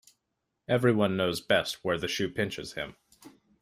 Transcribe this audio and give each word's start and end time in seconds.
Every 0.67 0.91
one 0.93 1.15
knows 1.15 1.41
best 1.41 1.83
where 1.85 1.99
the 1.99 2.07
shoe 2.07 2.27
pinches 2.27 2.73
him. 2.73 2.95